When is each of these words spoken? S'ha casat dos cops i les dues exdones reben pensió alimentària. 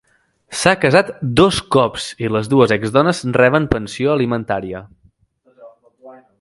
S'ha 0.61 0.71
casat 0.85 1.11
dos 1.41 1.59
cops 1.75 2.07
i 2.25 2.31
les 2.37 2.49
dues 2.55 2.73
exdones 2.77 3.21
reben 3.37 3.69
pensió 3.77 4.17
alimentària. 4.17 4.85